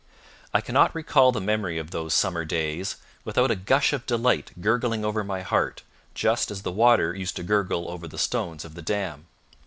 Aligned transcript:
I 0.51 0.61
cannot 0.61 0.95
recall 0.95 1.31
the 1.31 1.39
memory 1.39 1.77
of 1.77 1.91
those 1.91 2.15
summer 2.15 2.43
days 2.43 2.95
without 3.23 3.51
a 3.51 3.55
gush 3.55 3.93
of 3.93 4.07
delight 4.07 4.51
gurgling 4.59 5.05
over 5.05 5.23
my 5.23 5.41
heart, 5.43 5.83
just 6.15 6.49
as 6.49 6.63
the 6.63 6.71
water 6.71 7.13
used 7.13 7.35
to 7.35 7.43
gurgle 7.43 7.87
over 7.87 8.07
the 8.07 8.17
stones 8.17 8.65
of 8.65 8.73
the 8.73 8.81
dam. 8.81 9.27